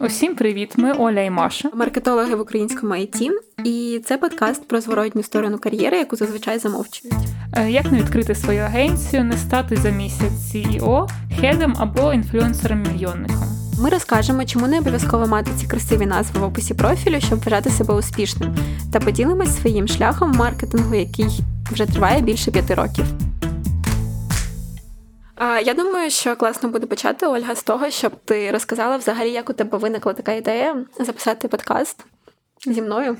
[0.00, 0.72] Усім привіт!
[0.76, 3.30] Ми Оля і Маша, маркетологи в українському IT,
[3.64, 7.16] і це подкаст про зворотню сторону кар'єри, яку зазвичай замовчують.
[7.52, 11.08] Е, як не відкрити свою агенцію, не стати за місяць CEO,
[11.40, 13.44] хедом або інфлюенсером-мільйонником.
[13.82, 17.94] Ми розкажемо, чому не обов'язково мати ці красиві назви в описі профілю, щоб вважати себе
[17.94, 18.56] успішним,
[18.92, 21.28] та поділимось своїм шляхом маркетингу, який
[21.72, 23.04] вже триває більше п'яти років.
[25.40, 29.52] Я думаю, що класно буде почати Ольга з того, щоб ти розказала взагалі, як у
[29.52, 32.06] тебе виникла така ідея записати подкаст
[32.66, 33.16] зі мною.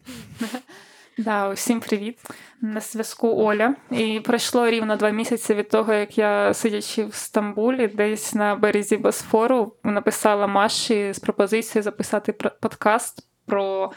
[1.18, 2.18] Да, усім привіт.
[2.60, 3.74] На зв'язку Оля.
[3.90, 8.96] І пройшло рівно два місяці від того, як я, сидячи в Стамбулі, десь на березі
[8.96, 13.92] Босфору, написала Маші з пропозицією записати подкаст про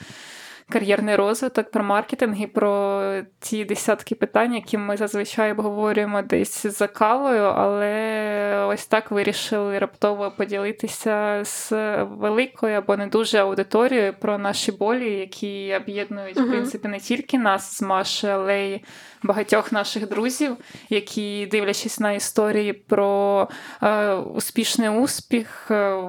[0.70, 3.04] кар'єрний розвиток, про маркетинг і про
[3.40, 10.32] ті десятки питань, які ми зазвичай обговорюємо десь за кавою, але ось так вирішили раптово
[10.32, 11.72] поділитися з
[12.04, 16.46] великою або не дуже аудиторією про наші болі, які об'єднують uh-huh.
[16.46, 18.82] в принципі не тільки нас з Машею, але й
[19.23, 20.57] багатьох наших друзів,
[20.89, 23.48] які дивлячись на історії про
[23.84, 26.03] е, успішний успіх, е,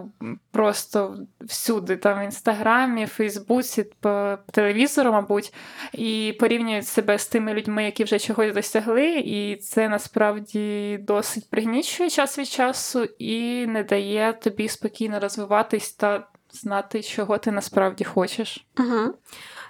[0.51, 5.55] просто всюди, там в інстаграмі, Фейсбуці, по телевізору, мабуть,
[5.93, 12.11] і порівнюють себе з тими людьми, які вже чогось досягли, і це насправді досить пригнічує
[12.11, 18.67] час від часу і не дає тобі спокійно розвиватись та знати, чого ти насправді хочеш.
[18.79, 19.15] Угу.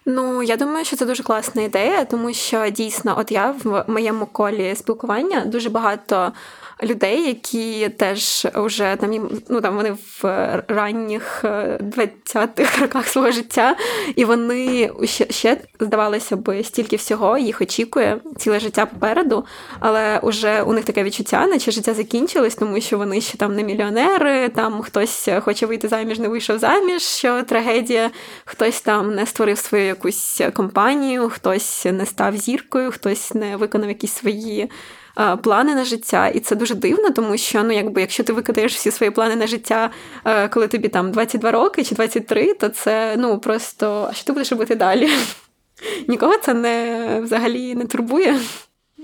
[0.06, 4.26] Ну, я думаю, що це дуже класна ідея, тому що дійсно, от я в моєму
[4.26, 6.32] колі спілкування дуже багато
[6.82, 10.24] людей, які теж вже там ну там вони в
[10.68, 13.76] ранніх 20-х е, роках свого життя,
[14.16, 19.44] і вони ще, ще здавалося б, стільки всього їх очікує ціле життя попереду,
[19.80, 23.62] але вже у них таке відчуття, наче життя закінчилось, тому що вони ще там не
[23.62, 28.10] мільйонери, там хтось хоче вийти заміж, не вийшов заміж, що трагедія,
[28.44, 34.12] хтось там не створив свою якусь компанію, хтось не став зіркою, хтось не виконав якісь
[34.12, 34.70] свої
[35.42, 38.90] плани на життя, і це дуже дивно, тому що ну, якби якщо ти викидаєш всі
[38.90, 39.90] свої плани на життя,
[40.24, 44.32] е, коли тобі там 22 роки чи 23, то це ну просто а що ти
[44.32, 45.10] будеш робити далі?
[46.08, 48.40] Нікого це не взагалі не турбує.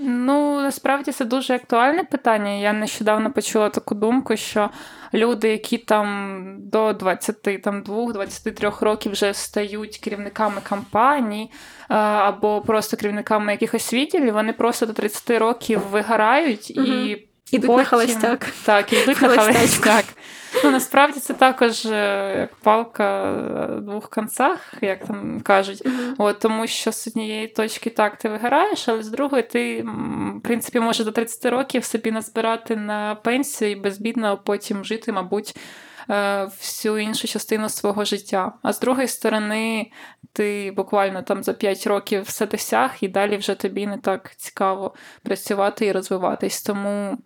[0.01, 2.51] Ну, насправді це дуже актуальне питання.
[2.51, 4.71] Я нещодавно почула таку думку, що
[5.15, 11.51] люди, які там до 22-23 років вже стають керівниками компаній
[11.89, 16.87] або просто керівниками якихось відділів, вони просто до 30 років вигорають угу.
[16.87, 17.79] і Ідуть потім...
[17.79, 18.47] на холостяк.
[18.65, 20.05] Так, ідуть на холостяк.
[20.65, 23.33] Ну, Насправді це також е, як палка
[23.77, 25.87] в двох концах, як там кажуть.
[25.87, 26.15] Uh-huh.
[26.19, 29.83] От, Тому що з однієї точки так ти виграєш, але з другої ти,
[30.37, 35.57] в принципі, можеш до 30 років собі назбирати на пенсію і безбідно потім жити, мабуть.
[36.11, 38.53] Е, всю іншу частину свого життя.
[38.63, 39.91] А з другої сторони,
[40.33, 44.95] ти буквально там за 5 років все досяг, і далі вже тобі не так цікаво
[45.23, 46.63] працювати і розвиватись.
[46.63, 47.19] Тому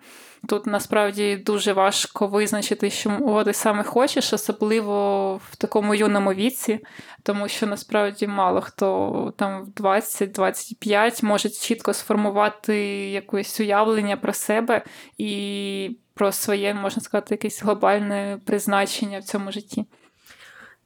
[0.49, 6.81] тут насправді дуже важко визначити, що ти саме хочеш, особливо в такому юному віці,
[7.23, 12.77] тому що насправді мало хто там в 20-25 може чітко сформувати
[13.11, 14.83] якесь уявлення про себе
[15.19, 19.85] і про своє, можна сказати, якесь глобальне призначення в цьому житті.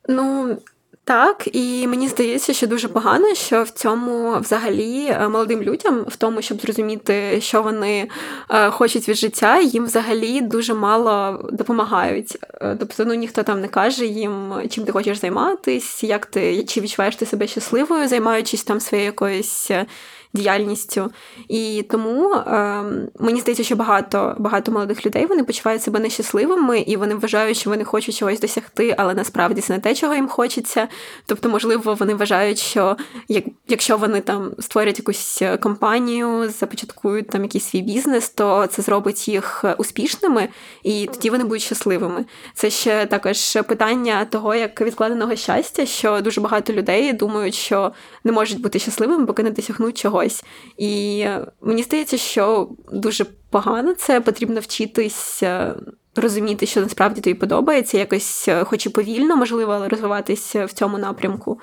[0.09, 0.57] Ну,
[1.05, 6.17] так, і мені здається, що дуже погано, що в цьому взагалі е, молодим людям, в
[6.17, 8.09] тому, щоб зрозуміти, що вони
[8.51, 12.39] е, хочуть від життя, їм взагалі дуже мало допомагають.
[12.61, 16.81] Е, тобто, ну ніхто там не каже їм, чим ти хочеш займатися, як ти чи
[16.81, 19.71] відчуваєш ти себе щасливою, займаючись там своєю якоюсь
[20.35, 21.11] діяльністю.
[21.49, 22.83] І тому е,
[23.19, 27.71] мені здається, що багато багато молодих людей вони почувають себе нещасливими, і вони вважають, що
[27.71, 30.89] вони хочуть чогось досягти, але насправді це не те, чого їм хочеться.
[31.27, 32.97] Тобто, можливо, вони вважають, що
[33.29, 39.29] як, якщо вони там створять якусь компанію, започаткують там якийсь свій бізнес, то це зробить
[39.29, 40.49] їх успішними,
[40.83, 42.25] і тоді вони будуть щасливими.
[42.55, 47.93] Це ще також питання того, як відкладеного щастя, що дуже багато людей думають, що
[48.25, 50.45] не можуть бути щасливими, поки не досягнуть чогось чогось.
[50.77, 51.27] І
[51.61, 55.43] мені здається, що дуже погано це потрібно вчитись.
[56.17, 61.61] Розуміти, що насправді тобі подобається, якось, е, хоч і повільно, можливо, розвиватися в цьому напрямку.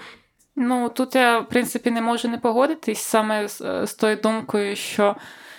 [0.55, 4.75] Ну тут я, в принципі, не можу не погодитись саме з, е, з тою думкою,
[4.75, 5.15] що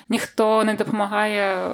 [0.09, 1.73] ніхто не допомагає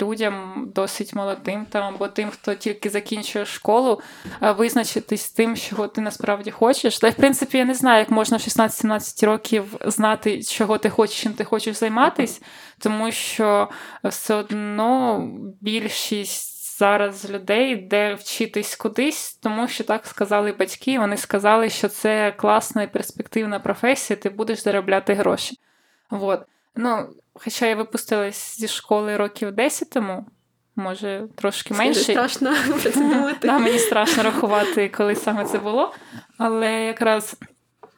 [0.00, 4.00] людям досить молодим там або тим, хто тільки закінчує школу,
[4.40, 6.98] визначитись тим, чого ти насправді хочеш.
[6.98, 11.22] Та в принципі я не знаю, як можна в 16-17 років знати, чого ти хочеш,
[11.22, 12.40] чим ти хочеш займатися,
[12.78, 13.68] тому що
[14.04, 15.20] все одно
[15.60, 16.54] більшість.
[16.78, 20.98] зараз людей, де вчитись кудись, тому що так сказали батьки.
[20.98, 25.58] Вони сказали, що це класна і перспективна професія, ти будеш заробляти гроші.
[26.10, 26.40] Вот.
[26.76, 30.26] Ну, Хоча я випустилась зі школи років 10 тому,
[30.76, 32.00] може трошки менше.
[32.00, 32.54] Мені страшно
[32.94, 33.38] думати.
[33.42, 35.94] Да, Мені страшно рахувати, коли саме це було.
[36.38, 37.36] Але якраз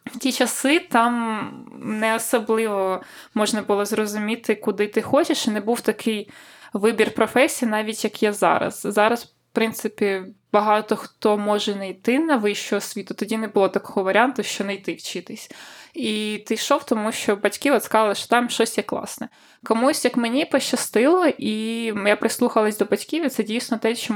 [0.04, 1.50] в ті часи там
[1.82, 3.02] не особливо
[3.34, 6.30] можна було зрозуміти, куди ти хочеш, і не був такий
[6.72, 8.80] вибір професії, навіть як є зараз.
[8.84, 10.22] Зараз, принципі,
[10.52, 14.74] багато хто може не йти на вищу освіту, тоді не було такого варіанту, що не
[14.74, 15.50] йти вчитись.
[15.94, 19.28] І ти йшов, тому що батьки от сказали, що там щось є класне.
[19.64, 24.14] Комусь, як мені, пощастило, і я прислухалась до батьків, і це дійсно те, що,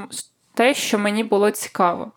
[0.54, 2.12] те, що мені було цікаво.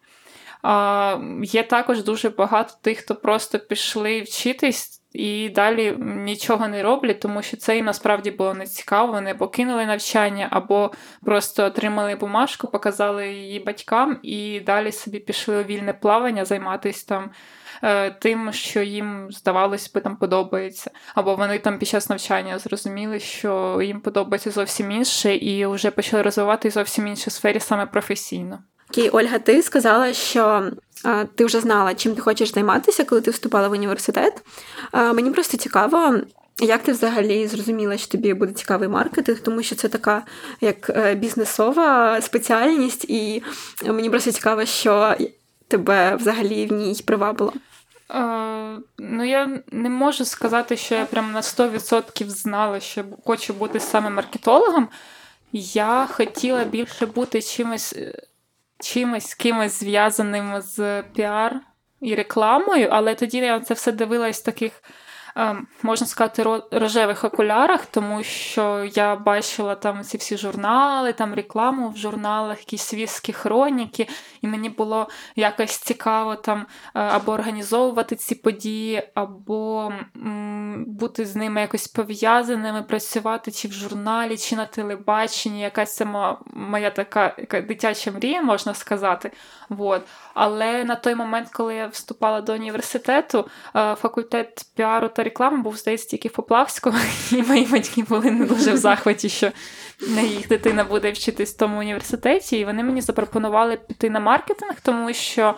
[0.62, 5.03] А, Є також дуже багато тих, хто просто пішли вчитись.
[5.14, 9.12] І далі нічого не роблять, тому що це їм насправді було не цікаво.
[9.12, 10.92] Вони покинули навчання або
[11.26, 17.30] просто отримали бумажку, показали її батькам, і далі собі пішли у вільне плавання, займатися там
[17.84, 23.20] Е, тим, що їм здавалось би там подобається, або вони там під час навчання зрозуміли,
[23.20, 28.60] що їм подобається зовсім інше, і вже почали розвивати зовсім іншій сфері саме професійно.
[28.94, 30.72] Окей, Ольга, ти сказала, що
[31.04, 34.44] а, ти вже знала, чим ти хочеш займатися, коли ти вступала в університет.
[34.92, 36.20] А, мені просто цікаво.
[36.60, 40.24] Як ти взагалі зрозуміла, що тобі буде цікавий маркетинг, тому що це така
[40.62, 43.44] як е, бізнесова спеціальність, і
[43.86, 45.16] мені просто цікаво, що
[45.68, 47.54] тебе взагалі в ній привабило.
[48.12, 53.80] Е, ну, я не можу сказати, що я прям на 100% знала, що хочу бути
[53.80, 54.88] саме маркетологом.
[55.52, 57.96] Я хотіла більше бути чимось
[58.84, 61.62] чимось кимось зв'язаним з піар
[62.02, 64.84] і рекламою, але тоді я це все дивилась таких
[65.84, 71.98] можна сказати, рожевих окулярах, тому що я бачила там ці всі журнали, там рекламу в
[71.98, 74.08] журналах, якісь світські хроніки,
[74.42, 79.94] і мені було якось цікаво там е, або організовувати ці події, або
[80.88, 85.62] бути з ними якось пов'язаними, працювати чи в журналі, чи на телебаченні.
[85.62, 86.06] Якась це
[86.54, 87.36] моя така
[87.68, 89.32] дитяча мрія, можна сказати.
[89.70, 90.02] Вот.
[90.34, 95.78] Але на той момент, коли я вступала до університету, е, факультет піару та реклами був,
[95.78, 96.98] здається, тільки в Поплавському,
[97.32, 99.52] і мої батьки були не дуже в захваті, що
[100.22, 102.58] їх дитина буде вчитись в тому університеті.
[102.58, 105.56] І вони мені запропонували піти на маркетинг, тому що.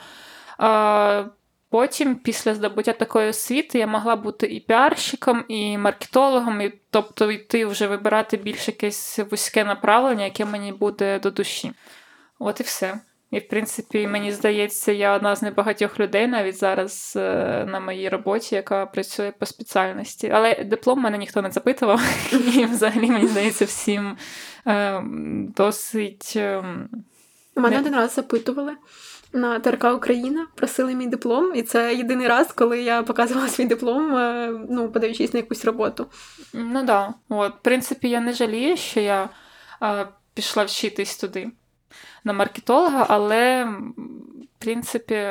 [0.62, 1.26] Е,
[1.70, 7.66] Потім, після здобуття такої освіти, я могла бути і піарщиком, і маркетологом, і тобто йти
[7.66, 11.72] вже вибирати більш якесь вузьке направлення, яке мені буде до душі.
[12.40, 13.00] От і все.
[13.36, 18.10] І, в принципі, мені здається, я одна з небагатьох людей навіть зараз е, на моїй
[18.10, 20.30] роботі, яка працює по спеціальності.
[20.34, 22.02] Але диплом мене ніхто не запитував,
[22.56, 24.18] і взагалі, мені здається, всім
[24.68, 25.02] е,
[25.58, 26.34] досить.
[26.36, 26.64] Е,
[27.56, 28.74] У мене один раз запитували.
[29.34, 34.12] На ТРК Україна просили мій диплом, і це єдиний раз, коли я показувала свій диплом,
[34.70, 36.06] ну, подаючись на якусь роботу.
[36.54, 36.86] Ну так.
[36.86, 37.14] Да.
[37.30, 39.30] От, в принципі, я не жалію, що я
[39.84, 41.52] е, пішла вчитись туди
[42.26, 43.68] на маркетолога, але
[44.66, 45.28] принципі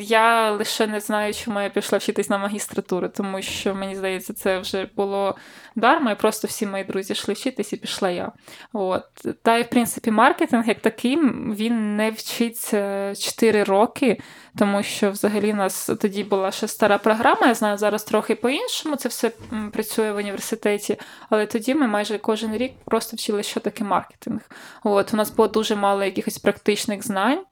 [0.00, 4.58] я лише не знаю, чому я пішла вчитись на магістратуру, тому що мені здається, це
[4.58, 5.36] вже було
[5.76, 8.32] дарма, і просто всі мої друзі йшли вчитись і пішла я.
[8.72, 9.04] От.
[9.42, 11.16] Та й в принципі маркетинг як такий
[11.54, 14.20] він не вчиться 4 роки,
[14.58, 17.46] тому що взагалі у нас тоді була ще стара програма.
[17.46, 19.32] Я знаю, зараз трохи по-іншому це все
[19.72, 20.96] працює в університеті,
[21.30, 24.40] але тоді ми майже кожен рік просто вчили, що таке маркетинг.
[24.84, 27.44] От У нас було дуже мало якихось практичних знань.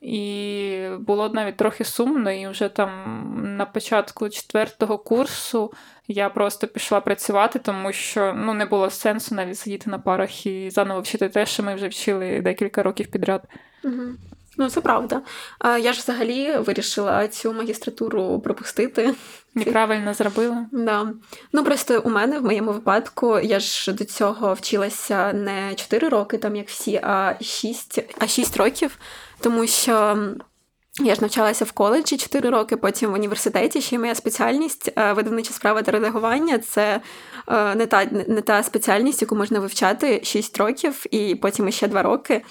[0.00, 2.90] І було навіть трохи сумно, і вже там
[3.56, 5.72] на початку четвертого курсу
[6.08, 10.70] я просто пішла працювати, тому що ну, не було сенсу навіть сидіти на парах і
[10.70, 13.42] заново вчити те, що ми вже вчили декілька років підряд.
[13.84, 14.02] Угу.
[14.58, 15.22] Ну, це правда.
[15.64, 19.14] Я ж взагалі вирішила цю магістратуру пропустити.
[19.54, 20.66] Неправильно зробила.
[20.72, 21.12] Да.
[21.52, 26.38] Ну просто у мене в моєму випадку я ж до цього вчилася не 4 роки,
[26.38, 28.98] там як всі, а 6, а 6 років,
[29.40, 30.18] тому що.
[31.00, 33.80] Я ж навчалася в коледжі 4 роки, потім в університеті.
[33.80, 37.00] Ще й моя спеціальність е, видавнича справа та редагування це
[37.48, 42.02] е, не та не та спеціальність, яку можна вивчати 6 років, і потім ще 2
[42.02, 42.42] роки.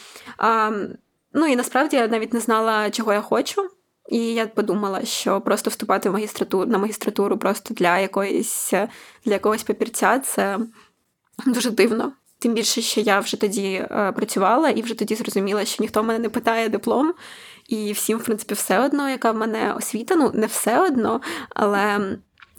[1.38, 3.70] Ну і насправді я навіть не знала, чого я хочу.
[4.10, 8.74] І я подумала, що просто вступати в магістратуру на магістратуру просто для якоїсь
[9.25, 10.60] для якогось папірця це
[11.46, 12.12] дуже дивно.
[12.39, 16.20] Тим більше, що я вже тоді е, працювала і вже тоді зрозуміла, що ніхто мене
[16.20, 17.13] не питає диплом,
[17.67, 20.15] і всім, в принципі, все одно, яка в мене освіта.
[20.15, 22.00] Ну, не все одно, але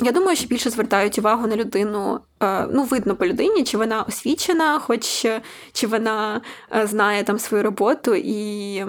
[0.00, 2.20] я думаю, що більше звертають увагу на людину.
[2.42, 5.26] Е, ну, видно по людині, чи вона освічена, хоч
[5.72, 6.40] чи вона
[6.76, 8.84] е, знає там свою роботу і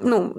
[0.00, 0.34] ну,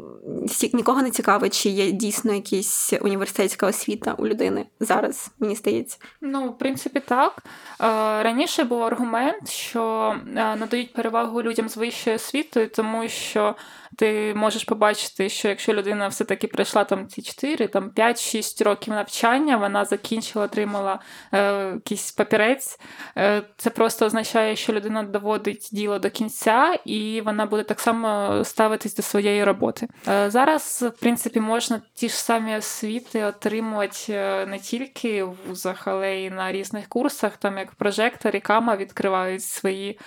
[0.74, 5.98] нікого не цікавить, чи є дійсно якась університетська освіта у людини зараз, мені здається.
[6.22, 7.38] Ну, в принципі, так.
[7.38, 7.86] Е,
[8.24, 13.56] раніше був аргумент, що надають перевагу людям з вищою освітою, тому що
[13.98, 19.58] ти можеш побачити, що якщо людина все-таки пройшла там ці 4, там 5-6 років навчання,
[19.58, 21.00] вона закінчила, отримала
[21.34, 22.80] е, якийсь папірець,
[23.18, 28.42] е, це просто означає, що людина доводить діло до кінця, і вона буде так само
[28.44, 29.88] ставитись до своєї роботи.
[30.08, 35.88] Е, зараз, в принципі, можна ті ж самі освіти отримувати е, не тільки в вузах,
[35.88, 40.00] але й на різних курсах, там як прожектор і кама відкривають свої.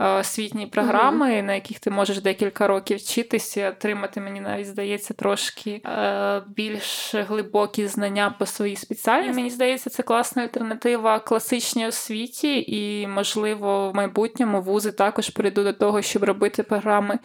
[0.00, 1.42] Е, освітні програми, mm-hmm.
[1.42, 7.86] на яких ти можеш декілька років вчитися, отримати, мені навіть здається, трошки е, більш глибокі
[7.86, 9.34] знання по своїй спеціальності.
[9.34, 15.72] Мені здається, це класна альтернатива класичній освіті, і, можливо, в майбутньому вузи також прийдуть до
[15.72, 17.18] того, щоб робити програми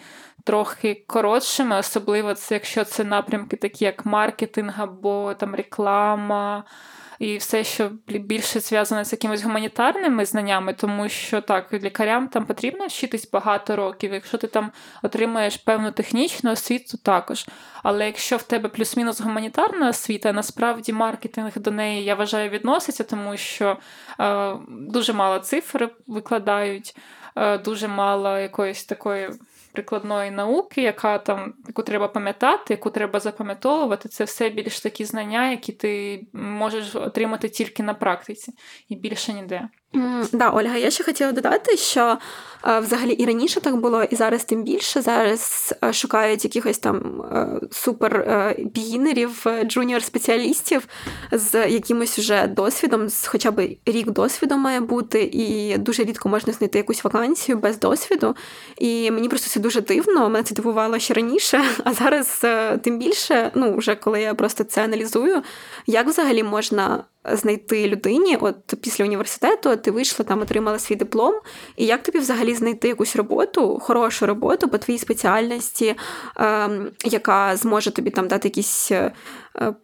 [0.44, 6.64] трохи коротшими, особливо це, якщо це напрямки, такі як маркетинг або там реклама
[7.20, 12.88] і все, що більше зв'язане з якимись гуманітарними знаннями, тому що так, лікарям там потрібно
[12.88, 14.14] вчитись багато років.
[14.14, 14.72] Якщо ти там
[15.04, 17.46] отримаєш певну технічну освіту, також.
[17.84, 23.38] Але якщо в тебе плюс-мінус гуманітарна освіта, насправді маркетинг до неї я вважаю відноситься, тому
[23.38, 23.78] що
[24.20, 26.98] е, дуже мало цифр викладають,
[27.36, 29.30] е, дуже мало якоїсь такої
[29.76, 35.52] прикладної науки, яка там, яку треба пам'ятати, яку треба запам'ятовувати, це все більш такі знання,
[35.52, 38.54] які ти можеш отримати тільки на практиці
[38.90, 39.70] і більше ніде.
[40.32, 42.18] Да, Ольга, я ще хотіла додати, що
[42.68, 45.02] е, взагалі і раніше так було, і зараз тим більше.
[45.02, 48.26] Зараз е, шукають якихось там е, супер
[48.58, 50.82] бігінерів, джуніор-спеціалістів
[51.32, 56.54] з якимось вже досвідом, з хоча б рік досвіду має бути, і дуже рідко можна
[56.54, 58.36] знайти якусь вакансію без досвіду.
[58.78, 60.30] І мені просто це дуже дивно.
[60.30, 62.46] Мене це дивувало ще раніше, а зараз
[62.82, 65.42] тим більше, ну вже коли я просто це аналізую,
[65.88, 71.36] як взагалі можна знайти людині, от після університету ти вийшла там, отримала свій диплом,
[71.76, 75.96] і як тобі взагалі знайти якусь роботу, хорошу роботу по твоїй спеціальності,
[76.38, 76.70] е,
[77.06, 79.12] яка зможе тобі там дати якийсь е,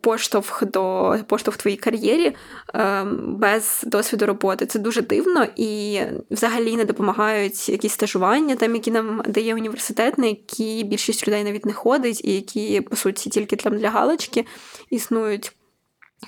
[0.01, 2.36] поштовх до поштовх твоїй кар'єрі
[2.75, 4.65] е, без досвіду роботи?
[4.65, 10.25] Це дуже дивно і взагалі не допомагають якісь стажування, там які нам дає університет, на
[10.25, 14.45] які більшість людей навіть не ходить, і які по суті тільки там для галочки
[14.89, 15.55] існують.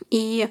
[0.10, 0.46] І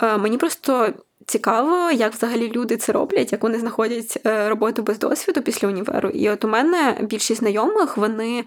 [0.00, 0.92] мені просто
[1.26, 6.08] цікаво, як взагалі люди це роблять, як вони знаходять е, роботу без досвіду після універу.
[6.08, 8.44] І от у мене більшість знайомих, вони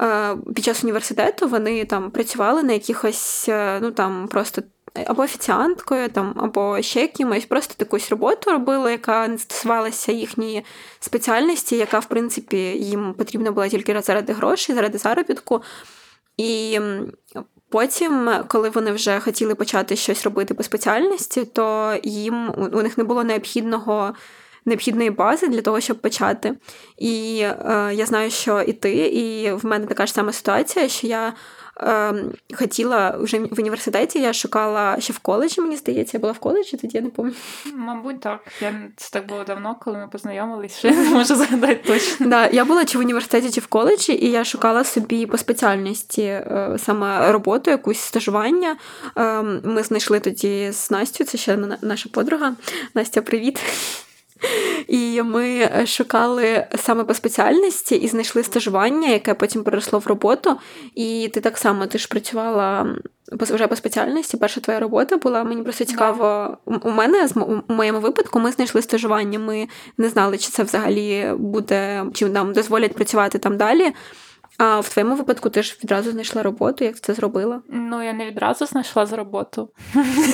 [0.00, 3.48] е, під час університету вони там працювали на якихось,
[3.80, 4.62] ну там просто.
[5.06, 10.64] Або офіціанткою, там, або ще якимось, просто якусь роботу робили, яка не стосувалася їхньої
[11.00, 15.62] спеціальності, яка, в принципі, їм потрібна була тільки заради грошей, заради заробітку.
[16.36, 16.80] І
[17.70, 23.04] Потім, коли вони вже хотіли почати щось робити по спеціальності, то їм у них не
[23.04, 24.14] було необхідного.
[24.64, 26.54] Необхідної бази для того, щоб почати.
[26.98, 31.06] І е, я знаю, що і ти, і в мене така ж сама ситуація, що
[31.06, 31.32] я
[32.54, 36.76] хотіла вже в університеті, я шукала ще в коледжі, мені здається, я була в коледжі,
[36.76, 37.44] тоді я не пам'ятаю.
[37.74, 38.40] Мабуть, так.
[38.60, 42.26] Я Це так було давно, коли ми познайомилися, що я не можу згадати точно.
[42.28, 46.22] Да, Я була чи в університеті, чи в коледжі, і я шукала собі по спеціальності
[46.22, 48.76] е, саме роботу, якусь стажування.
[49.16, 52.54] Е, ми знайшли тоді з Настю, це ще наша подруга.
[52.94, 53.60] Настя, привіт.
[54.88, 60.56] І ми шукали саме по спеціальності і знайшли стажування, яке потім переросло в роботу.
[60.94, 62.96] І ти так само ти ж працювала
[63.32, 64.36] вже по спеціальності.
[64.36, 65.44] Перша твоя робота була.
[65.44, 66.56] Мені просто цікаво.
[66.82, 67.28] У мене
[67.68, 69.38] у моєму випадку ми знайшли стажування.
[69.38, 69.68] Ми
[69.98, 73.92] не знали, чи це взагалі буде, чи нам дозволять працювати там далі.
[74.62, 77.62] А в твоєму випадку ти ж відразу знайшла роботу, як це зробила?
[77.68, 79.70] Ну, я не відразу знайшла з роботу.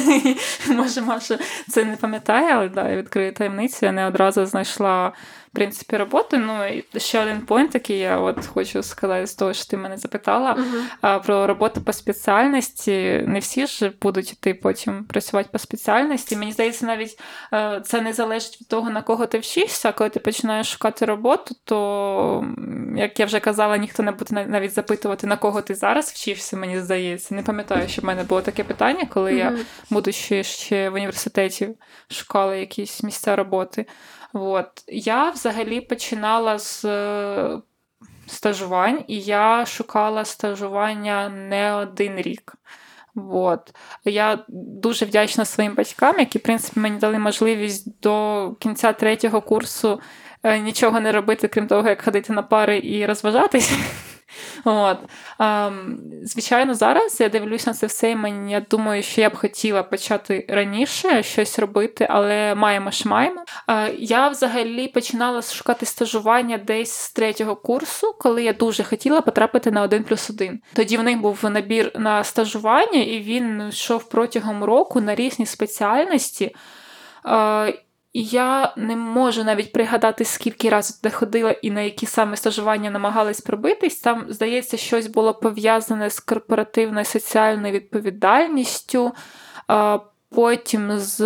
[0.68, 3.86] Може, Маша це не пам'ятає, але да, я відкрию таємницю.
[3.86, 5.12] Я не одразу знайшла
[5.52, 6.38] принципі, роботи.
[6.38, 9.96] Ну і ще один пойнт, який я от хочу сказати з того, що ти мене
[9.96, 10.56] запитала
[11.02, 11.22] uh-huh.
[11.22, 13.24] про роботу по спеціальності.
[13.26, 16.36] Не всі ж будуть йти потім працювати по спеціальності.
[16.36, 17.20] Мені здається, навіть
[17.52, 19.92] е, це не залежить від того, на кого ти вчишся.
[19.92, 22.44] Коли ти починаєш шукати роботу, то
[22.96, 26.80] як я вже казала, ніхто не буде навіть запитувати, на кого ти зараз вчишся, мені
[26.80, 27.34] здається.
[27.34, 29.38] Не пам'ятаю, що в мене було таке питання, коли uh-huh.
[29.38, 29.58] я,
[29.90, 31.68] будучи ще в університеті,
[32.10, 33.86] шукала якісь місця роботи.
[34.32, 34.68] От.
[34.88, 37.58] Я взагалі починала з е,
[38.26, 42.54] стажувань, і я шукала стажування не один рік.
[43.30, 43.74] От.
[44.04, 50.00] Я дуже вдячна своїм батькам, які, в принципі, мені дали можливість до кінця третього курсу
[50.42, 53.72] е, нічого не робити, крім того, як ходити на пари і розважатись.
[54.64, 54.98] От.
[55.38, 59.36] Um, звичайно, зараз я дивлюся на це все, і мені я думаю, що я б
[59.36, 63.44] хотіла почати раніше щось робити, але маємо ж маємо.
[63.68, 69.70] Uh, я взагалі починала шукати стажування десь з третього курсу, коли я дуже хотіла потрапити
[69.70, 70.60] на один плюс один.
[70.72, 76.54] Тоді в них був набір на стажування, і він йшов протягом року на різні спеціальності.
[78.18, 83.40] Я не можу навіть пригадати, скільки разів туди ходила і на які саме стажування намагались
[83.40, 84.00] пробитись.
[84.00, 89.12] Там, здається, щось було пов'язане з корпоративною соціальною відповідальністю,
[90.30, 91.20] потім з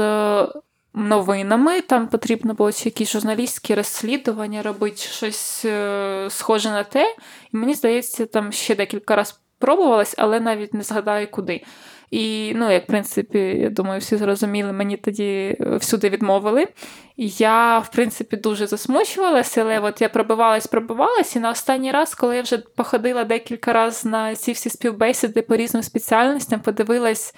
[0.95, 1.81] новинами.
[1.81, 7.17] Там потрібно було якісь журналістські розслідування робити, щось е, схоже на те.
[7.53, 11.63] І мені здається, там ще декілька разів пробувалась, але навіть не згадаю куди.
[12.11, 16.69] І, ну, як в принципі, я думаю, всі зрозуміли, мені тоді е, всюди відмовили.
[17.17, 22.37] Я, в принципі, дуже засмучувалася, але от я пробивалась, пробивалась, і на останній раз, коли
[22.37, 27.35] я вже походила декілька разів на ці всі співбесіди по різним спеціальностям, подивилась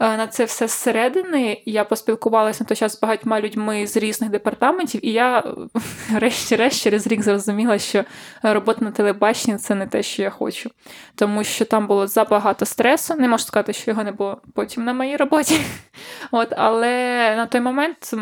[0.00, 5.06] на це все зсередини, я поспілкувалася на той час з багатьма людьми з різних департаментів,
[5.06, 5.44] і я,
[6.10, 8.04] врешті-решт, через рік зрозуміла, що
[8.42, 10.70] робота на телебаченні це не те, що я хочу.
[11.14, 13.14] Тому що там було забагато стресу.
[13.14, 15.60] Не можу сказати, що його не було потім на моїй роботі.
[16.30, 16.90] От, Але
[17.36, 18.14] на той момент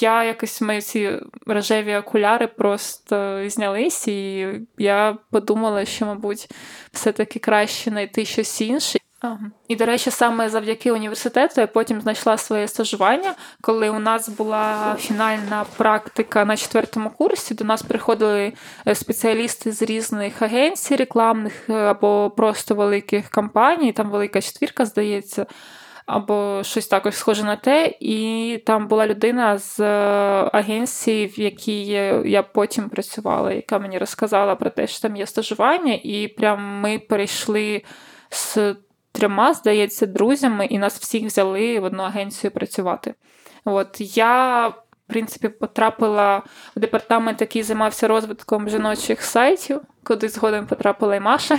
[0.00, 1.12] я якось мої ці
[1.46, 4.48] рожеві окуляри просто знялись, і
[4.78, 6.48] я подумала, що, мабуть,
[6.92, 8.98] все-таки краще знайти щось інше.
[9.68, 14.96] І, до речі, саме завдяки університету я потім знайшла своє стажування, коли у нас була
[14.98, 17.54] фінальна практика на четвертому курсі.
[17.54, 18.52] До нас приходили
[18.88, 25.46] е, спеціалісти з різних агенцій, рекламних е, або просто великих компаній, там велика четвірка, здається
[26.06, 27.94] або щось також схоже на те.
[28.00, 29.84] І там була людина з е,
[30.52, 31.86] агенції, в якій
[32.24, 36.98] я потім працювала, яка мені розказала про те, що там є стажування, і прям ми
[36.98, 37.82] перейшли
[38.30, 38.58] з
[39.16, 43.14] трьома, здається, друзями, і нас всіх взяли в одну агенцію працювати.
[43.64, 44.68] От я.
[44.68, 46.42] В принципі, потрапила
[46.76, 51.58] в департамент, який займався розвитком жіночих сайтів, куди згодом потрапила і Маша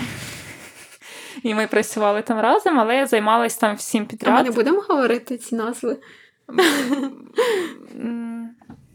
[1.44, 4.34] і ми працювали там разом, але я займалась там всім підряд.
[4.34, 5.98] А ми не будемо говорити ці назви?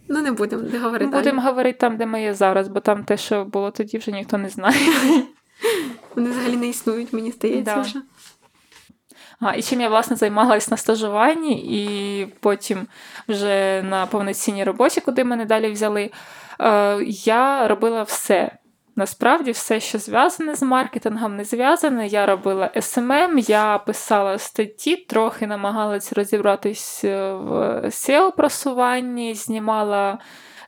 [0.08, 1.10] Ну, не будемо де говорити.
[1.10, 4.38] Будемо говорити там, де ми є зараз, бо там те, що було тоді, вже ніхто
[4.38, 4.76] не знає.
[6.14, 7.74] Вони взагалі не існують, мені здається.
[7.74, 7.80] Да.
[7.80, 8.02] вже.
[9.50, 12.87] І чим я, власне, займалась на стажуванні, і потім
[13.28, 16.11] вже на повноцінній роботі, куди мене далі взяли,
[16.61, 18.50] е, я робила все.
[18.96, 22.07] Насправді, все, що зв'язане з маркетингом, не зв'язане.
[22.07, 27.52] Я робила SMM, я писала статті, трохи намагалась розібратись е, в
[27.85, 30.18] SEO-просуванні, знімала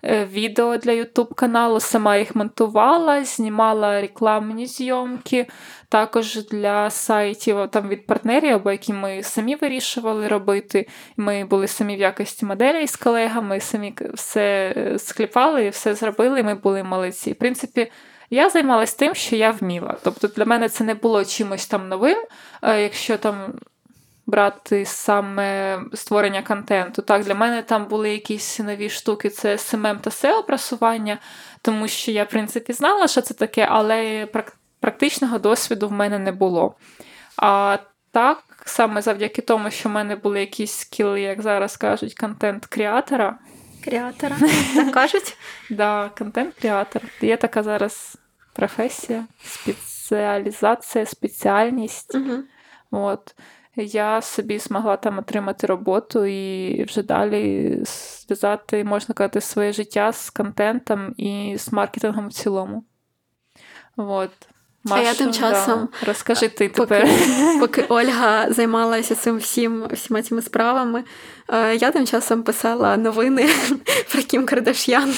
[0.04, 5.46] відео для YouTube каналу, сама їх монтувала, знімала рекламні зйомки,
[5.88, 10.88] також для сайтів там від партнерів, або які ми самі вирішували робити.
[11.16, 16.54] Ми були самі в якості моделей з колегами, самі все е, скліпали, все зробили, ми
[16.54, 17.32] були молодці.
[17.32, 17.92] В принципі,
[18.30, 19.96] я займалась тим, що я вміла.
[20.02, 22.18] Тобто для мене це не було чимось там новим,
[22.62, 23.54] якщо там
[24.26, 27.02] брати саме створення контенту.
[27.02, 31.18] Так, Для мене там були якісь нові штуки, це SMM та SEO просування,
[31.62, 34.28] тому що я, в принципі, знала, що це таке, але
[34.80, 36.74] практичного досвіду в мене не було.
[37.36, 37.78] А
[38.10, 43.38] так, саме завдяки тому, що в мене були якісь скіли, як зараз кажуть, контент-креатора.
[43.84, 44.36] Креатора,
[44.74, 45.36] так кажуть?
[45.70, 47.02] Да, контент-креатор.
[47.20, 48.16] Є така зараз
[48.52, 52.18] професія, спеціалізація, спеціальність.
[52.90, 53.34] От.
[53.76, 60.30] Я собі змогла там отримати роботу і вже далі зв'язати, можна казати, своє життя з
[60.30, 62.84] контентом і з маркетингом в цілому.
[63.96, 64.30] От.
[64.84, 66.06] Машу, а я тим часом да.
[66.06, 67.08] розкажи ти поки, тепер.
[67.60, 71.04] Поки Ольга займалася цим всім всіма цими справами,
[71.48, 73.48] е, я тим часом писала новини
[74.12, 75.14] про Кім Кардаш'ян.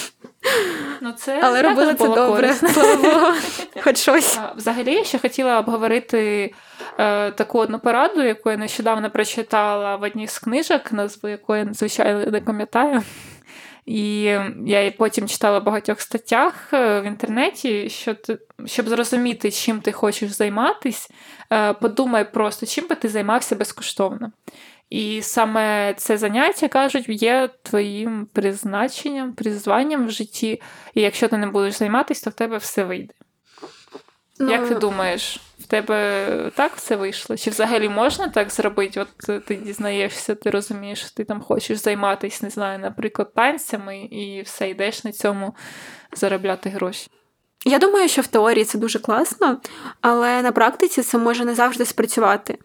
[1.00, 2.54] Ну, це Але робила це добре.
[2.54, 3.32] Слава Богу,
[3.84, 4.38] хоч щось.
[4.56, 6.52] Взагалі, я ще хотіла обговорити
[6.98, 12.30] е, таку одну пораду, яку я нещодавно прочитала в одній з книжок, назву якої, звичайно,
[12.30, 13.02] не пам'ятаю.
[13.86, 14.22] І
[14.66, 19.92] я потім читала в багатьох статтях е, в інтернеті, що ти, щоб зрозуміти, чим ти
[19.92, 21.08] хочеш займатися,
[21.52, 24.32] е, подумай просто, чим би ти займався безкоштовно.
[24.90, 30.62] І саме це заняття кажуть, є твоїм призначенням, призванням в житті.
[30.94, 33.14] І якщо ти не будеш займатися, то в тебе все вийде.
[34.38, 34.50] Ну...
[34.50, 37.36] Як ти думаєш, в тебе так все вийшло?
[37.36, 39.00] Чи взагалі можна так зробити?
[39.00, 44.42] От ти дізнаєшся, ти розумієш, що ти там хочеш займатися, не знаю, наприклад, танцями, і
[44.42, 45.54] все йдеш на цьому
[46.12, 47.10] заробляти гроші?
[47.64, 49.60] Я думаю, що в теорії це дуже класно,
[50.00, 52.58] але на практиці це може не завжди спрацювати.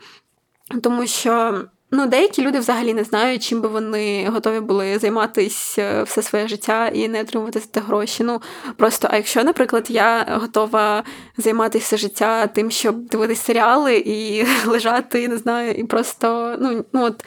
[0.84, 6.04] Тому що ну, деякі люди взагалі не знають, чим би вони готові були займатися е,
[6.04, 8.24] все своє життя і не отримувати за це гроші.
[8.24, 8.42] Ну
[8.78, 11.04] просто, а якщо, наприклад, я готова
[11.38, 17.04] займатися все життя тим, щоб дивитися серіали і лежати, не знаю, і просто ну, ну
[17.04, 17.26] от.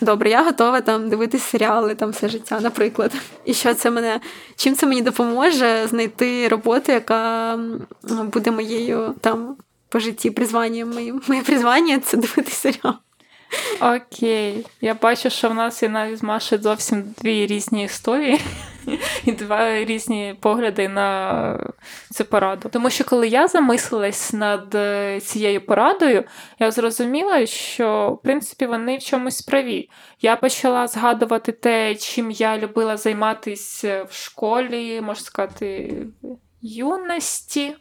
[0.00, 3.12] Добре, я готова там дивитися серіали там все життя, наприклад.
[3.44, 4.20] І що це мене,
[4.56, 7.58] чим це мені допоможе знайти роботу, яка
[8.32, 9.56] буде моєю там
[9.88, 11.22] по житті призванням моїм.
[11.28, 12.94] Моє призвання це дивитися серіал.
[13.80, 14.66] Окей.
[14.80, 18.40] Я бачу, що в нас є навіть з Машею зовсім дві різні історії
[19.24, 21.72] і два різні погляди на
[22.10, 22.68] цю пораду.
[22.72, 26.24] Тому що коли я замислилась над е, цією порадою,
[26.58, 29.88] я зрозуміла, що в принципі вони в чомусь праві.
[30.20, 35.96] Я почала згадувати те, чим я любила займатися в школі, можна сказати,
[36.62, 37.76] юності.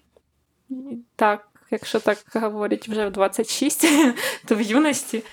[1.15, 3.87] Так, якщо так говорять вже в 26,
[4.45, 5.23] то в юності.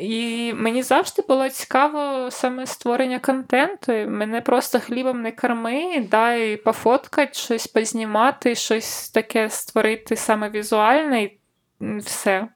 [0.00, 3.92] І мені завжди було цікаво саме створення контенту.
[3.92, 11.38] Мене просто хлібом не корми, дай пофоткати, щось познімати, щось таке створити саме візуальне і
[11.80, 12.48] все.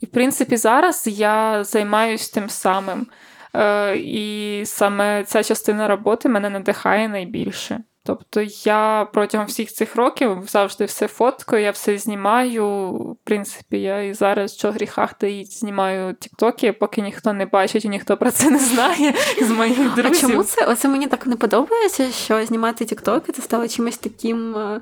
[0.00, 3.06] І, в принципі, зараз я займаюся тим самим.
[3.54, 7.80] Е, І саме ця частина роботи мене надихає найбільше.
[8.04, 12.90] Тобто я протягом всіх цих років завжди все фоткаю, я все знімаю.
[12.92, 17.88] В принципі, я і зараз що гріхах таїть, знімаю тіктоки, поки ніхто не бачить і
[17.88, 20.12] ніхто про це не знає з моїх друзів.
[20.12, 20.66] А чому це?
[20.66, 24.56] Оце мені так не подобається, що знімати тіктоки це стало чимось таким.
[24.56, 24.80] Е,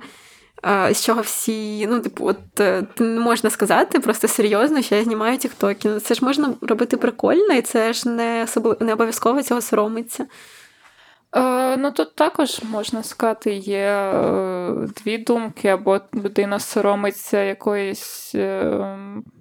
[0.66, 5.04] е, з чого всі, ну, типу, от е, не можна сказати просто серйозно, що я
[5.04, 5.88] знімаю тіктоки.
[5.88, 8.46] Ну, це ж можна робити прикольно, і це ж не
[8.80, 10.26] не обов'язково цього соромиться.
[11.36, 18.96] Е, Ну тут також можна сказати, є е, дві думки, або людина соромиться якоїсь, е,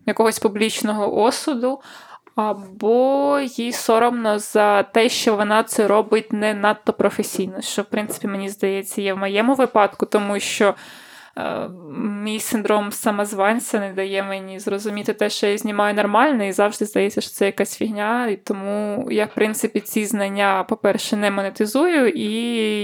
[0.06, 1.82] якогось публічного осуду,
[2.36, 7.62] або їй соромно за те, що вона це робить не надто професійно.
[7.62, 10.76] Що, в принципі, мені здається, є в моєму випадку, тому що.
[11.38, 16.86] Е, мій синдром самозванця не дає мені зрозуміти те, що я знімаю нормально, і завжди
[16.86, 18.28] здається, що це якась фігня.
[18.28, 22.30] І тому я, в принципі, ці знання, по-перше, не монетизую і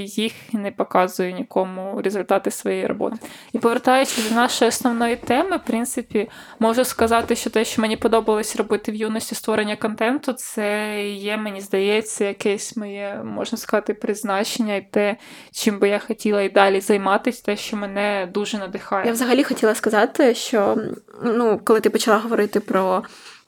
[0.08, 3.16] їх не показую нікому результати своєї роботи.
[3.54, 8.56] І повертаючись до нашої основної теми, в принципі, можу сказати, що те, що мені подобалось
[8.56, 14.82] робити в юності створення контенту, це є, мені здається, якесь моє, можна сказати, призначення і
[14.82, 15.18] те,
[15.52, 19.06] чим би я хотіла і далі займатися, те, що мене дуже дуже надихає.
[19.08, 20.78] Я взагалі хотіла сказати, що
[21.24, 23.04] ну, коли ти почала говорити про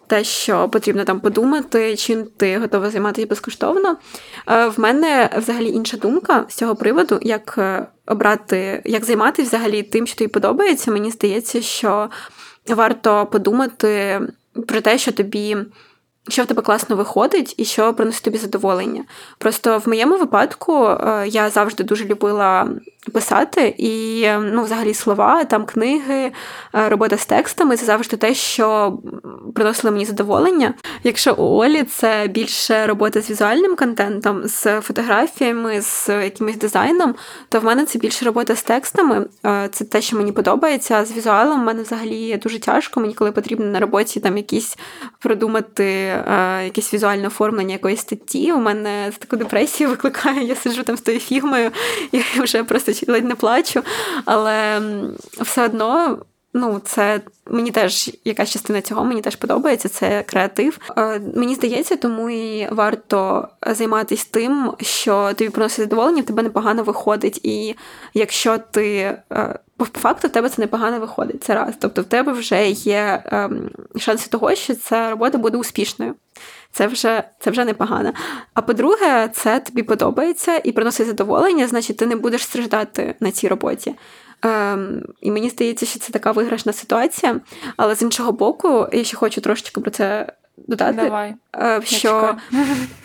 [0.07, 3.97] те, що потрібно там подумати, чим ти готова займатися безкоштовно,
[4.47, 9.83] е, в мене взагалі інша думка з цього приводу, як е, обрати, як займатися взагалі
[9.83, 10.91] тим, що тобі подобається.
[10.91, 12.09] Мені здається, що
[12.67, 14.21] варто подумати
[14.67, 15.57] про те, що тобі
[16.27, 19.03] що в тебе класно виходить і що приносить тобі задоволення.
[19.37, 22.69] Просто в моєму випадку е, я завжди дуже любила
[23.11, 26.31] писати, і ну, взагалі слова, там книги,
[26.75, 28.97] е, робота з текстами це завжди те, що
[29.55, 30.73] приносило мені задоволення.
[31.03, 37.15] Якщо у Олі це більше робота з візуальним контентом, з фотографіями, з якимось дизайном,
[37.49, 39.25] то в мене це більше робота з текстами.
[39.45, 41.05] Е, це те, що мені подобається.
[41.05, 42.99] З візуалом в мене взагалі дуже тяжко.
[42.99, 44.77] Мені коли потрібно на роботі там якісь
[45.19, 48.53] продумати е, якесь візуальне оформлення якоїсь статті.
[48.53, 50.43] У мене таку депресію викликає.
[50.43, 51.71] Я сиджу там з тою фігмою
[52.11, 53.83] і вже просто ледь не плачу.
[54.25, 54.81] Але
[55.41, 56.17] все одно.
[56.57, 59.89] Ну, це мені теж якась частина цього мені теж подобається.
[59.89, 60.79] Це креатив.
[60.97, 66.83] Е, мені здається, тому і варто займатися тим, що тобі приносить задоволення, в тебе непогано
[66.83, 67.39] виходить.
[67.43, 67.75] І
[68.13, 71.43] якщо ти е, по факту в тебе це непогано виходить.
[71.43, 71.73] Це раз.
[71.79, 76.15] Тобто в тебе вже є ем, шанси того, що ця робота буде успішною.
[76.71, 78.13] Це вже це вже непогано.
[78.53, 83.47] А по-друге, це тобі подобається і приносить задоволення, значить, ти не будеш страждати на цій
[83.47, 83.95] роботі.
[84.41, 87.41] Ем, І мені здається, що це така виграшна ситуація.
[87.77, 91.33] Але з іншого боку, я ще хочу трошечки про це додати, Давай.
[91.55, 92.35] Е, що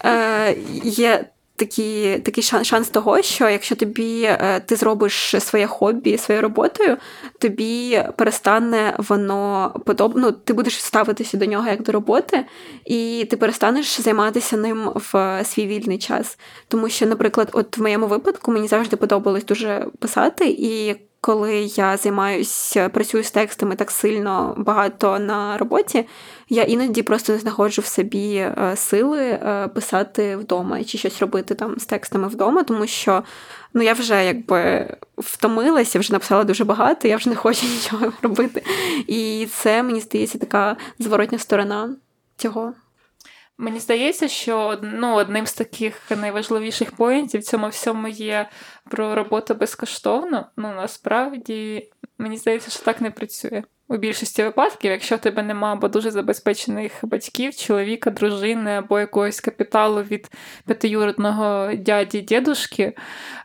[0.05, 1.25] е, є
[1.61, 6.97] такий такий шанс, шанс того, що якщо тобі е, ти зробиш своє хобі своєю роботою,
[7.39, 10.21] тобі перестане воно подобно.
[10.21, 12.45] Ну, ти будеш ставитися до нього як до роботи,
[12.85, 16.39] і ти перестанеш займатися ним в свій вільний час.
[16.69, 21.97] Тому що, наприклад, от в моєму випадку мені завжди подобалось дуже писати, і коли я
[21.97, 26.07] займаюся, працюю з текстами так сильно багато на роботі,
[26.49, 31.55] я іноді просто не знаходжу в собі е, сили е, писати вдома чи щось робити
[31.55, 33.23] там з текстами вдома, тому що
[33.75, 38.63] ну я вже якби втомилася, вже написала дуже багато, я вже не хочу нічого робити.
[39.07, 41.97] І це мені здається така зворотня сторона
[42.37, 42.73] цього.
[43.61, 48.49] Мені здається, що ну, одним з таких найважливіших поінтів в цьому всьому є
[48.91, 50.47] про роботу безкоштовно.
[50.57, 53.63] Ну насправді мені здається, що так не працює.
[53.89, 59.41] У більшості випадків, якщо в тебе нема або дуже забезпечених батьків, чоловіка, дружини або якогось
[59.41, 60.31] капіталу від
[60.67, 62.93] п'ятиюродного дяді дідушки,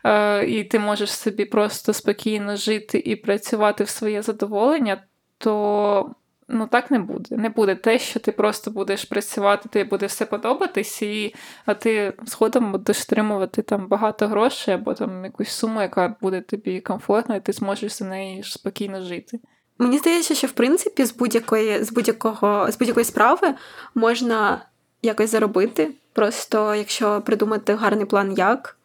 [0.04, 5.02] е, і ти можеш собі просто спокійно жити і працювати в своє задоволення,
[5.38, 6.14] то
[6.48, 7.36] Ну, так не буде.
[7.36, 11.34] Не буде те, що ти просто будеш працювати, тобі буде все подобатись, і
[11.66, 16.80] а ти згодом будеш отримувати там багато грошей або там якусь суму, яка буде тобі
[16.80, 19.40] комфортна, і ти зможеш за неї спокійно жити.
[19.78, 23.54] Мені здається, що в принципі з будь-якої з будь-якого з будь-якої справи
[23.94, 24.66] можна
[25.02, 25.90] якось заробити.
[26.12, 28.76] Просто якщо придумати гарний план, як.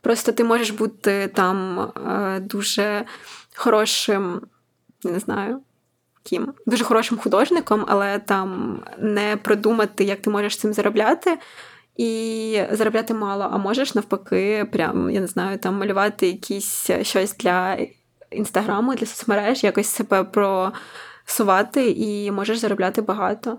[0.00, 3.04] Просто ти можеш бути там е, дуже
[3.54, 4.40] хорошим,
[5.04, 5.60] не знаю
[6.24, 11.38] таким дуже хорошим художником, але там не продумати, як ти можеш цим заробляти.
[11.96, 17.78] І заробляти мало, а можеш навпаки, прям, я не знаю, там малювати якісь щось для
[18.30, 23.58] інстаграму, для соцмереж, якось себе просувати, і можеш заробляти багато.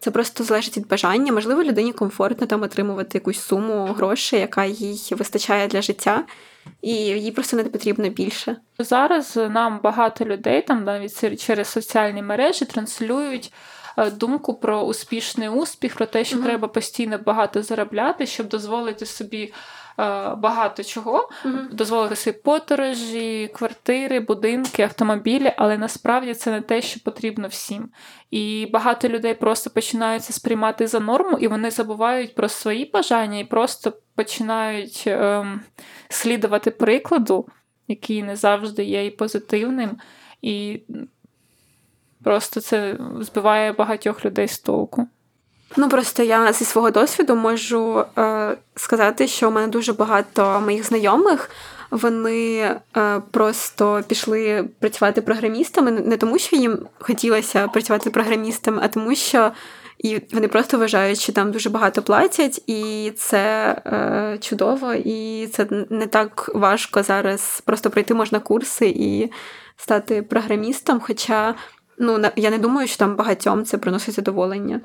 [0.00, 1.32] Це просто залежить від бажання.
[1.32, 6.24] Можливо, людині комфортно там отримувати якусь суму грошей, яка їй вистачає для життя
[6.82, 8.56] і їй просто не потрібно більше.
[8.78, 13.52] Зараз нам багато людей там навіть через соціальні мережі транслюють.
[13.96, 16.44] Е, думку про успішний успіх, про те, що mm-hmm.
[16.44, 19.52] треба постійно багато заробляти, щоб дозволити собі
[19.98, 21.74] Е, багато чого, mm-hmm.
[21.74, 27.88] дозволити собі подорожі, квартири, будинки, автомобілі, але насправді це не те, що потрібно всім.
[28.30, 33.44] І багато людей просто починаються сприймати за норму, і вони забувають про свої бажання і
[33.44, 35.60] просто починають ем,
[36.08, 37.46] слідувати прикладу,
[37.88, 39.90] який не завжди є і позитивним.
[40.42, 40.80] І
[42.24, 45.08] просто це збиває багатьох людей з толку.
[45.76, 50.84] Ну просто я зі свого досвіду можу е, сказати, що у мене дуже багато моїх
[50.86, 51.50] знайомих.
[51.90, 59.14] Вони е, просто пішли працювати програмістами, не тому, що їм хотілося працювати програмістами, а тому,
[59.14, 59.52] що
[60.04, 65.66] і вони просто вважають, що там дуже багато платять, і це е, чудово, і це
[65.90, 67.62] не так важко зараз.
[67.66, 69.32] Просто пройти можна курси і
[69.76, 71.00] стати програмістом.
[71.00, 71.54] Хоча
[71.98, 74.80] ну я не думаю, що там багатьом це приносить задоволення.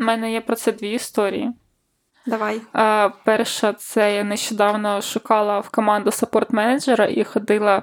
[0.00, 1.52] У мене є про це дві історії.
[2.26, 2.60] Давай.
[2.72, 7.82] А, Перша, це я нещодавно шукала в команду саппорт-менеджера і ходила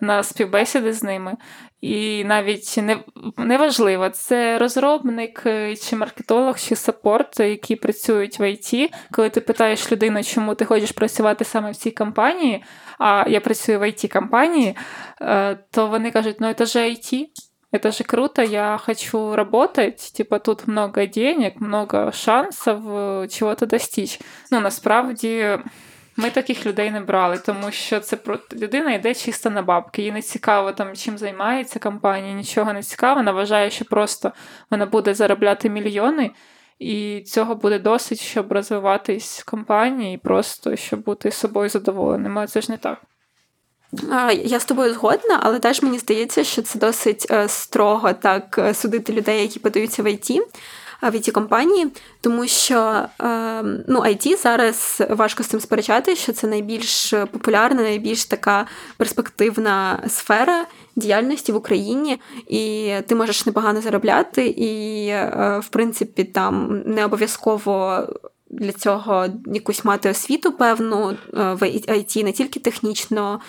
[0.00, 1.36] на співбесіди з ними.
[1.80, 2.98] І навіть не
[3.36, 8.92] неважливо, це розробник, е, чи маркетолог, чи саппорт, які працюють в ІТ.
[9.12, 12.64] Коли ти питаєш людину, чому ти хочеш працювати саме в цій компанії,
[12.98, 14.76] а я працюю в it компанії,
[15.20, 17.26] е, то вони кажуть, ну це ж IT.
[17.72, 24.20] Это же круто, я хочу работать, типа тут много денег, много шансів э, чого-то достичь.
[24.50, 25.58] Ну, насправді.
[26.20, 30.02] Ми таких людей не брали, тому що це про людина йде чисто на бабки.
[30.02, 33.14] Їй не цікаво там, чим займається компанія, нічого не цікаво.
[33.14, 34.32] Вона вважає, що просто
[34.70, 36.30] вона буде заробляти мільйони,
[36.78, 42.38] і цього буде досить, щоб розвиватись в компанії, і просто щоб бути собою задоволеним.
[42.38, 43.02] А це ж не так.
[44.44, 48.74] Я з тобою згодна, але теж мені здається, що це досить е, строго так е,
[48.74, 50.30] судити людей, які подаються в ІТ,
[51.02, 51.86] it компанії,
[52.20, 58.24] тому що ем, ну, IT зараз важко з цим сперечати, що це найбільш популярна, найбільш
[58.24, 66.24] така перспективна сфера діяльності в Україні, і ти можеш непогано заробляти, і, е, в принципі,
[66.24, 68.06] там не обов'язково.
[68.50, 73.40] Для цього якусь мати освіту, певну в IT, не тільки технічно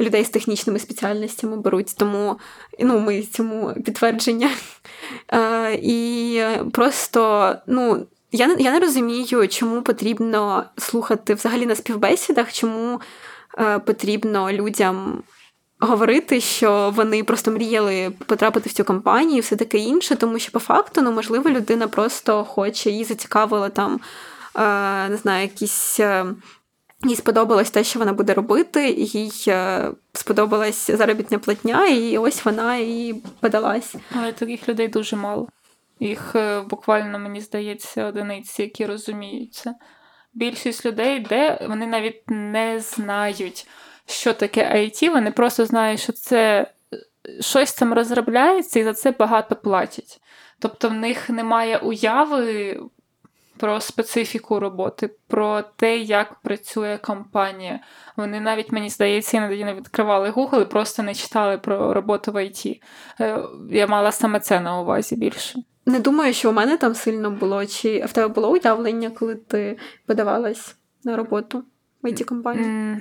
[0.00, 2.38] людей з технічними спеціальностями беруть, тому
[2.80, 4.50] ну, ми цьому підтвердження.
[5.32, 8.06] Е, І просто, ну.
[8.34, 13.00] Я я не розумію, чому потрібно слухати взагалі на співбесідах, чому
[13.58, 15.22] е, потрібно людям
[15.82, 20.52] говорити, що вони просто мріяли потрапити в цю компанію, і все таке інше, тому що
[20.52, 24.00] по факту, ну, можливо, людина просто хоче її зацікавила там,
[24.56, 26.26] е, не знаю, якісь е,
[27.04, 32.76] їй сподобалось те, що вона буде робити, їй е, сподобалась заробітня платня, і ось вона
[32.76, 33.94] і подалась.
[34.16, 35.48] Але таких людей дуже мало.
[36.00, 39.74] Їх е, буквально, мені здається, одиниці, які розуміють це.
[40.34, 43.66] Більшість людей, де вони навіть не знають,
[44.06, 46.70] що таке IT, вони просто знають, що це
[47.40, 50.20] щось там розробляється і за це багато платять.
[50.58, 52.80] Тобто в них немає уяви
[53.62, 57.80] про специфіку роботи, про те, як працює компанія.
[58.16, 62.36] Вони навіть, мені здається, іноді не відкривали Google і просто не читали про роботу в
[62.36, 62.80] IT.
[63.20, 63.38] Е,
[63.70, 65.58] я мала саме це на увазі більше.
[65.86, 67.66] Не думаю, що у мене там сильно було.
[67.66, 71.64] Чи в тебе було уявлення, коли ти подавалась на роботу
[72.02, 73.00] в it компанії mm.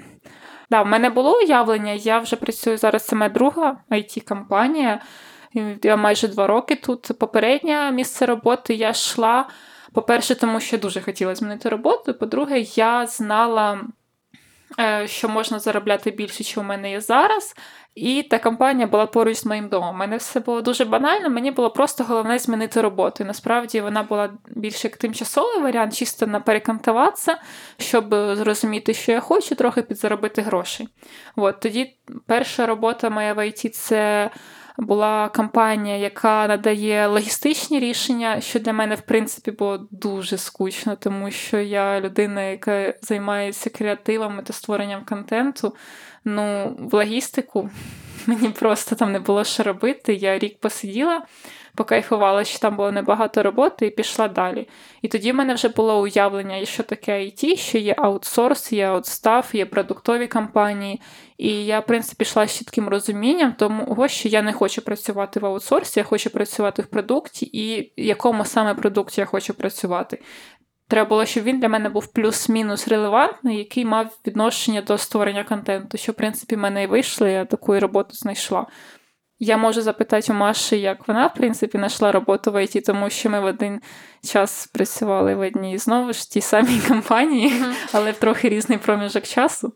[0.69, 1.91] Да, в мене було уявлення.
[1.91, 3.13] Я вже працюю зараз.
[3.13, 5.01] Моя друга it компанія
[5.83, 7.11] Я майже два роки тут.
[7.19, 9.47] Попереднє місце роботи я йшла.
[9.93, 12.13] По-перше, тому що дуже хотіла змінити роботу.
[12.13, 13.81] По-друге, я знала,
[14.79, 17.55] е, що можна заробляти більше, ніж у мене є зараз.
[17.95, 19.95] І та компанія була поруч з моїм домом.
[19.95, 23.23] У мене все було дуже банально, мені було просто головне змінити роботу.
[23.23, 27.37] І насправді вона була більш як тимчасовий варіант, чисто на перекантуватися,
[27.77, 30.89] щоб зрозуміти, що я хочу, трохи підзаробити грошей.
[31.35, 34.29] От тоді перша робота моя в ІТ це
[34.77, 41.31] була компанія, яка надає логістичні рішення, що для мене, в принципі, було дуже скучно, тому
[41.31, 45.75] що я людина, яка займається креативами та створенням контенту.
[46.25, 47.69] Ну, в логістику
[48.27, 50.13] мені просто там не було що робити.
[50.13, 51.21] Я рік посиділа
[51.75, 54.67] покайфувала, що там було небагато роботи, і пішла далі.
[55.01, 59.55] І тоді в мене вже було уявлення, що таке IT, що є аутсорс, є аутстаф,
[59.55, 61.01] є продуктові компанії.
[61.37, 65.45] І я, в принципі, пішла з чітким розумінням, тому що я не хочу працювати в
[65.45, 70.19] аутсорсі, я хочу працювати в продукті, і в якому саме продукті я хочу працювати.
[70.91, 75.97] Треба було, щоб він для мене був плюс-мінус релевантний, який мав відношення до створення контенту,
[75.97, 78.65] що, в принципі, в мене і вийшло, я таку роботу знайшла.
[79.39, 83.29] Я можу запитати у Маші, як вона, в принципі, знайшла роботу в IT, тому що
[83.29, 83.81] ми в один
[84.23, 87.53] час працювали в одній знову ж тій самій компанії,
[87.91, 89.73] але в трохи різний проміжок часу.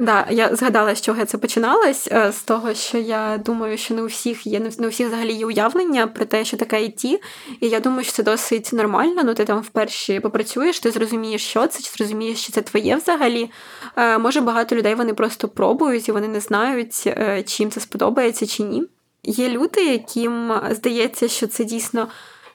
[0.00, 4.02] Да, я згадала, з чого це починалось, е, з того, що я думаю, що не
[4.02, 7.18] у всіх є не у всіх взагалі є уявлення про те, що таке IT,
[7.60, 9.22] і я думаю, що це досить нормально.
[9.24, 13.50] Ну, ти там вперше попрацюєш, ти зрозумієш, що це, чи зрозумієш, що це твоє взагалі.
[13.96, 18.46] Е, може, багато людей вони просто пробують і вони не знають, е, чим це сподобається
[18.46, 18.82] чи ні.
[19.24, 22.08] Є люди, яким здається, що це дійсно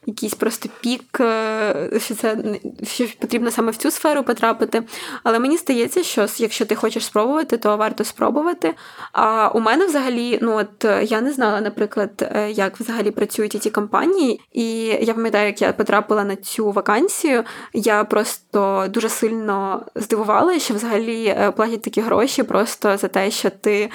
[0.06, 2.38] якийсь просто пік, е, що це
[2.84, 4.84] що потрібно саме в цю сферу потрапити.
[5.24, 8.74] Але мені здається, що якщо ти хочеш спробувати, то варто спробувати.
[9.12, 13.64] А у мене взагалі, ну от е, я не знала, наприклад, е, як взагалі працюють
[13.64, 19.86] ці компанії, і я пам'ятаю, як я потрапила на цю вакансію, я просто дуже сильно
[19.96, 23.90] здивувалася, що взагалі платять такі гроші просто за те, що ти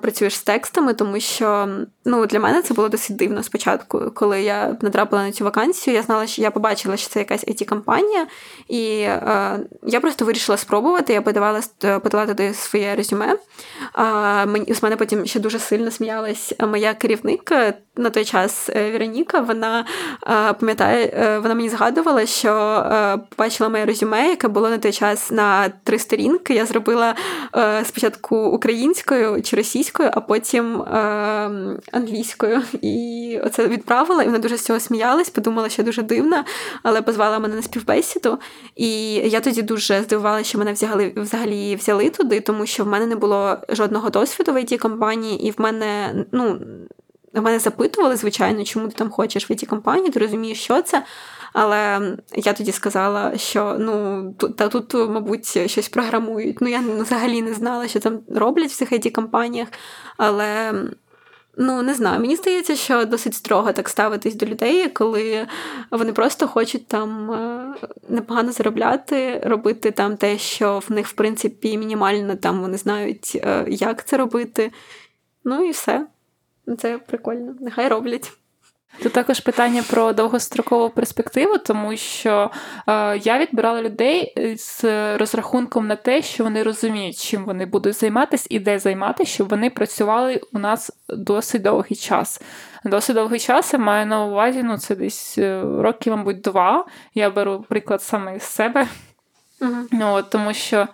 [0.00, 1.68] працюєш з текстами, тому що
[2.04, 5.94] ну для мене це було досить дивно спочатку, коли я натрапила на цю вакансію.
[5.94, 8.26] Я знала, що я побачила, що це якась it компанія
[8.68, 11.12] і е, я просто вирішила спробувати.
[11.12, 13.36] Я подавала е, подала туди своє резюме.
[13.98, 18.70] Е, мені, з мене потім ще дуже сильно сміялась моя керівник е, на той час
[18.70, 19.40] е, Вероніка.
[19.40, 19.84] Вона
[20.26, 22.52] е, пам'ятає, вона мені згадувала, що
[23.28, 26.54] побачила моє резюме, яке було на той час на три сторінки.
[26.54, 27.14] Я зробила
[27.84, 30.82] спочатку українською чи російською, а потім
[31.92, 32.62] англійською.
[32.82, 36.44] І оце відправила, і вона дуже з цього сміялась, подумала, що дуже дивна,
[36.82, 38.38] але позвала мене на співбесіду.
[38.76, 43.06] І я тоді дуже здивувалася, що мене взяли, взагалі взяли туди, тому що в мене
[43.06, 46.60] не було жодного досвіду в it компанії, і в мене, ну.
[47.34, 51.04] Мене запитували, звичайно, чому ти там хочеш в it компанії, ти розумієш, що це.
[51.52, 52.00] Але
[52.34, 56.60] я тоді сказала, що ну та тут, мабуть, щось програмують.
[56.60, 59.68] Ну, я взагалі не знала, що там роблять в цих it компаніях
[60.16, 60.72] але
[61.56, 65.46] Ну, не знаю, мені здається, що досить строго так ставитись до людей, коли
[65.90, 67.74] вони просто хочуть там е,
[68.08, 73.64] непогано заробляти, робити там те, що в них, в принципі, мінімально там вони знають, е,
[73.68, 74.72] як це робити.
[75.44, 76.06] Ну і все.
[76.78, 77.54] Це прикольно.
[77.60, 78.32] Нехай роблять.
[79.02, 82.50] Тут також питання про довгострокову перспективу, тому що
[82.88, 84.84] е, я відбирала людей з
[85.16, 89.70] розрахунком на те, що вони розуміють, чим вони будуть займатися і де займатися, щоб вони
[89.70, 92.42] працювали у нас досить довгий час.
[92.84, 96.86] Досить довгий час я маю на увазі, ну це десь е, років, мабуть, два.
[97.14, 98.86] Я беру приклад саме з себе,
[99.60, 99.84] uh-huh.
[99.92, 100.88] ну, тому що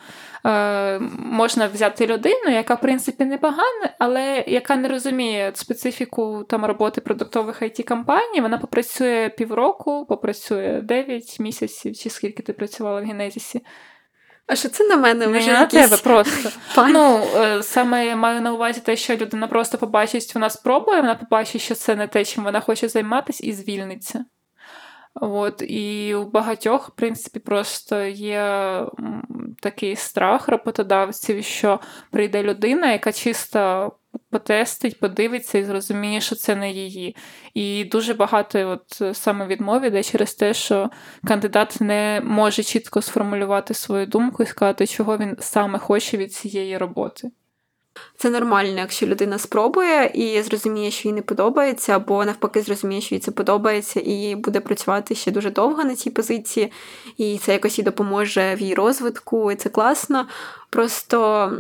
[0.47, 7.01] е, можна взяти людину, яка, в принципі, непогана, але яка не розуміє специфіку там роботи
[7.01, 13.63] продуктових it компаній вона попрацює півроку, попрацює 9 місяців, чи скільки ти працювала в Генезісі.
[14.49, 15.89] А що це на мене Не на якісь...
[15.89, 16.51] тебе просто.
[16.89, 21.15] ну, е, Саме я маю на увазі те, що людина просто побачить, вона спробує, вона
[21.15, 24.25] побачить, що це не те, чим вона хоче займатися, і звільниться.
[25.15, 28.83] От, І у багатьох, в принципі, просто є
[29.61, 31.81] такий страх роботодавців, що
[32.11, 33.93] прийде людина, яка чисто
[34.31, 37.17] потестить, подивиться і зрозуміє, що це не її.
[37.55, 40.91] І дуже багато от саме відмов іде через те, що
[41.27, 46.79] кандидат не може чітко сформулювати свою думку і сказати, чого він саме хоче від цієї
[46.79, 47.31] роботи.
[48.17, 53.15] Це нормально, якщо людина спробує і зрозуміє, що їй не подобається, або навпаки, зрозуміє, що
[53.15, 56.73] їй це подобається, і буде працювати ще дуже довго на цій позиції,
[57.17, 60.27] і це якось їй допоможе в її розвитку, і це класно.
[60.71, 61.51] Просто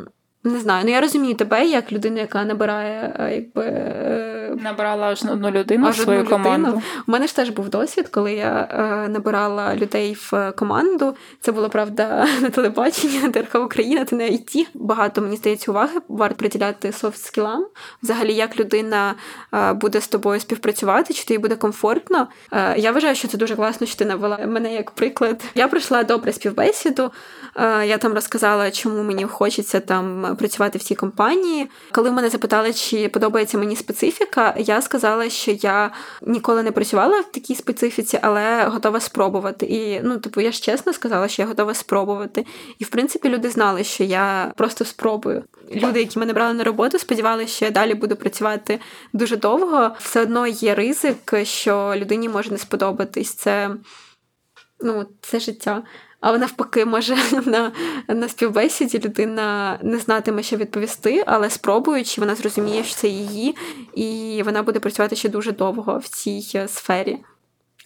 [0.44, 5.22] не знаю, ну я розумію тебе як людину, яка набирає, е, якби е, набирала аж
[5.22, 6.66] одну людину аж в свою одну команду.
[6.66, 6.82] Людину.
[7.08, 11.16] У мене ж теж був досвід, коли я е, набирала людей в команду.
[11.40, 14.68] Це було правда на телебаченні, на Україна, та на ІТ.
[14.74, 17.62] Багато мені здається уваги варто приділяти софт-скілам.
[18.02, 19.14] Взагалі, як людина
[19.54, 22.28] е, буде з тобою співпрацювати, чи тобі буде комфортно.
[22.52, 25.44] Е, я вважаю, що це дуже класно, що ти навела мене як приклад.
[25.54, 27.10] Я пройшла добре співбесіду.
[27.56, 31.70] Е, я там розказала, чому мені хочеться там працювати в цій компанії.
[31.92, 35.90] Коли мене запитали, чи подобається мені специфіка, я сказала, що я
[36.22, 39.66] ніколи не працювала в такій специфіці, але готова спробувати.
[39.66, 42.46] І ну, типу, я ж чесно сказала, що я готова спробувати.
[42.78, 45.44] І в принципі люди знали, що я просто спробую.
[45.74, 48.80] Люди, які мене брали на роботу, сподівалися, що я далі буду працювати
[49.12, 49.90] дуже довго.
[49.98, 53.34] Все одно є ризик, що людині може не сподобатись.
[53.34, 53.70] Це
[54.80, 55.82] ну, це життя.
[56.20, 57.16] А навпаки, може
[57.46, 57.72] на
[58.08, 63.56] на співбесіді людина не знатиме, що відповісти, але спробуючи, вона зрозуміє, що це її,
[63.94, 67.18] і вона буде працювати ще дуже довго в цій е, сфері.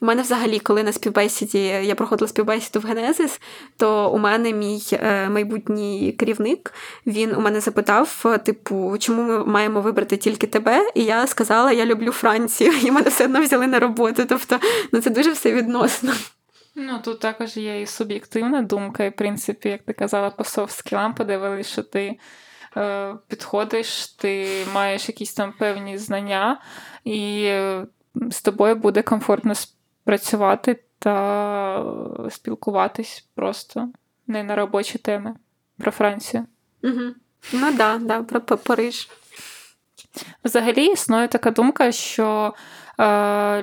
[0.01, 3.41] У мене взагалі, коли на співбесіді я проходила співбесіду в Генезис,
[3.77, 6.75] то у мене мій е, майбутній керівник
[7.07, 10.91] він у мене запитав: типу, чому ми маємо вибрати тільки тебе?
[10.95, 14.25] І я сказала, я люблю Францію, і мене все одно взяли на роботу.
[14.29, 14.59] Тобто,
[14.93, 16.13] ну це дуже все відносно.
[16.75, 21.15] Ну, тут також є і суб'єктивна думка, і, в принципі, як ти казала, по софт-скілам
[21.15, 22.19] подивилися, що ти
[22.77, 26.61] е, підходиш, ти маєш якісь там певні знання,
[27.05, 27.87] і е,
[28.31, 29.53] з тобою буде комфортно
[30.05, 31.85] працювати та
[32.31, 33.89] спілкуватись просто
[34.27, 35.35] не на робочі теми
[35.79, 36.47] про Францію.
[36.83, 37.15] Угу.
[37.53, 39.09] Ну да, да, про Париж.
[40.45, 42.55] Взагалі існує така думка, що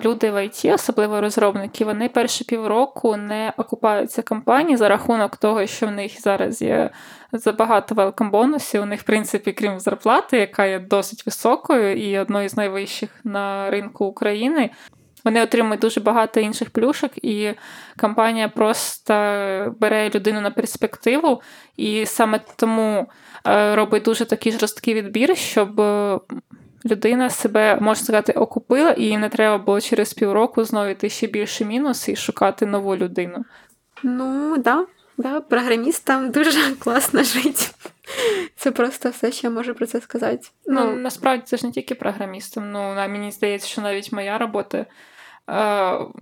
[0.06, 5.88] люди в ІТ, особливо розробники, вони перші півроку не окупаються компанії за рахунок того, що
[5.88, 6.90] в них зараз є
[7.34, 8.82] забагато велком бонусів.
[8.82, 13.70] У них, в принципі, крім зарплати, яка є досить високою і одною з найвищих на
[13.70, 14.70] ринку України.
[15.26, 17.54] Вони отримують дуже багато інших плюшок, і
[18.00, 19.14] компанія просто
[19.80, 21.42] бере людину на перспективу,
[21.78, 23.08] і саме тому
[23.48, 25.82] е, робить дуже такий жорсткий відбір, щоб
[26.86, 31.28] людина себе, можна сказати, окупила, і їм не треба було через півроку знову йти ще
[31.28, 33.46] більше мінус і шукати нову людину.
[34.04, 34.86] Ну, да,
[35.18, 37.66] да, програмістам дуже класно жити.
[38.56, 40.48] Це просто все, що я можу про це сказати.
[40.66, 42.72] Ну, ну насправді це ж не тільки програмістам.
[42.72, 44.86] Ну, мені здається, що навіть моя робота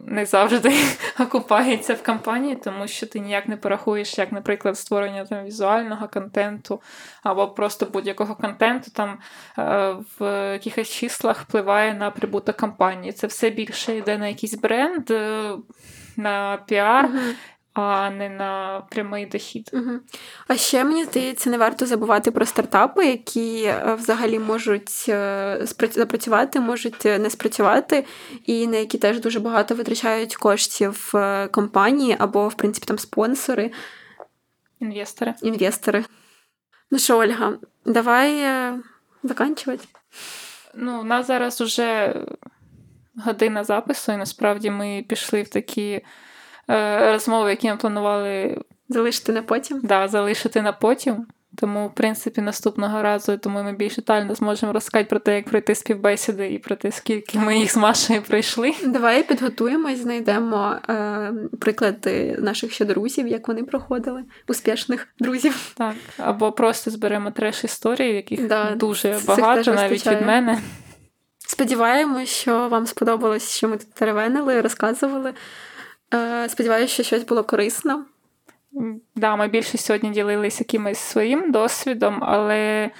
[0.05, 0.73] не завжди
[1.19, 6.82] окупається в кампанії, тому що ти ніяк не порахуєш, як, наприклад, створення там візуального контенту
[7.23, 9.17] або просто будь-якого контенту там
[10.19, 13.13] в якихось числах впливає на прибуток кампанії.
[13.13, 15.51] Це все більше йде на якийсь бренд, е,
[16.17, 17.05] на піар.
[17.05, 17.34] Uh-huh
[17.82, 19.69] а не на прямий дохід.
[19.73, 19.91] Угу.
[20.47, 25.59] А ще мені здається, не варто забувати про стартапи, які е, взагалі можуть е,
[25.91, 28.05] запрацювати, можуть е, не спрацювати,
[28.45, 31.13] і на які теж дуже багато витрачають коштів
[31.51, 33.71] компанії або, в принципі, там спонсори.
[34.80, 35.34] Інвестори.
[35.41, 36.05] Інвестори.
[36.91, 37.53] Ну що, Ольга,
[37.86, 38.45] давай
[39.23, 39.88] заканчувати.
[40.75, 42.15] Ну, у нас зараз вже
[43.25, 46.01] година запису, і насправді ми пішли в такі.
[46.70, 49.80] Е, розмови, які ми планували залишити на потім.
[49.84, 51.28] Да, залишити на потім.
[51.59, 55.76] Тому, в принципі, наступного разу думаю, ми більш детально зможемо розказати про те, як пройти
[55.76, 58.74] співбесіди і про те, скільки ми їх з Машею пройшли.
[58.86, 65.72] Давай підготуємось, знайдемо е, приклади наших ще друзів, як вони проходили, успішних друзів.
[65.78, 70.59] Так, або просто зберемо треш історії, яких да, дуже багато, навіть від мене.
[71.47, 75.34] Сподіваємось, що вам сподобалось, що ми тут теревенили, розказували.
[76.14, 78.05] Е, сподіваюся, що щось було корисно.
[79.16, 82.91] Да, ми більше сьогодні ділилися якимось своїм досвідом, але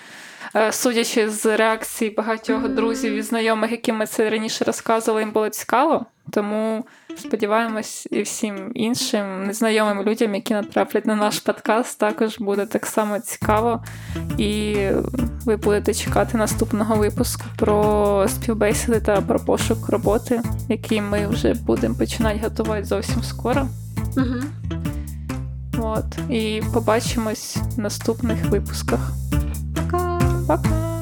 [0.56, 5.50] е, судячи з реакції багатьох друзів і знайомих, які ми це раніше розказували, їм було
[5.50, 6.06] цікаво.
[6.32, 6.86] Тому
[7.20, 13.20] Сподіваємось, і всім іншим незнайомим людям, які натраплять на наш подкаст, також буде так само
[13.20, 13.84] цікаво.
[14.38, 14.76] І
[15.46, 21.96] ви будете чекати наступного випуску про співбесіди та про пошук роботи, який ми вже будемо
[21.96, 23.68] починати готувати зовсім скоро.
[24.18, 24.36] Угу.
[25.80, 26.06] От.
[26.30, 29.12] І побачимось в наступних випусках.
[29.76, 30.20] Пока!
[30.48, 30.97] Пока!